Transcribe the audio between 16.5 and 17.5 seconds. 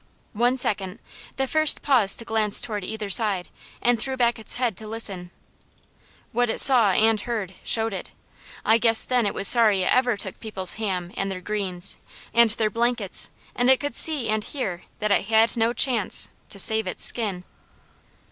save its skin.